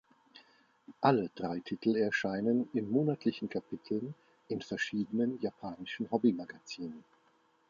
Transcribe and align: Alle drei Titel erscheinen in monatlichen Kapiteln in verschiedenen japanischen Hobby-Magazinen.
Alle 1.01 1.29
drei 1.35 1.59
Titel 1.59 1.95
erscheinen 1.95 2.67
in 2.73 2.89
monatlichen 2.89 3.49
Kapiteln 3.49 4.15
in 4.47 4.59
verschiedenen 4.63 5.39
japanischen 5.41 6.09
Hobby-Magazinen. 6.09 7.03